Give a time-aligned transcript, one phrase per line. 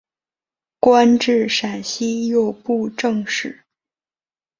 [0.79, 3.61] 官至陕西右布政使。